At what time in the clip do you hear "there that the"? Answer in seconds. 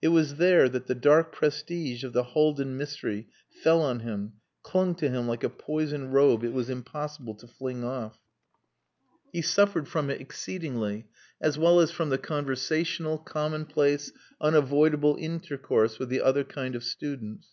0.36-0.94